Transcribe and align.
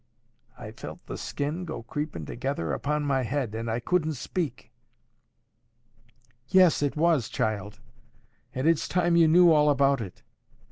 I 0.57 0.71
felt 0.71 1.05
the 1.05 1.15
skin 1.15 1.63
go 1.63 1.83
creepin' 1.83 2.25
together 2.25 2.73
upon 2.73 3.03
my 3.03 3.21
head, 3.21 3.53
and 3.53 3.69
I 3.69 3.79
couldn't 3.79 4.15
speak. 4.15 4.71
'Yes, 6.47 6.81
it 6.81 6.95
was, 6.97 7.29
child; 7.29 7.79
and 8.51 8.67
it's 8.67 8.87
time 8.87 9.15
you 9.15 9.27
knew 9.27 9.51
all 9.51 9.69
about 9.69 10.01
it. 10.01 10.23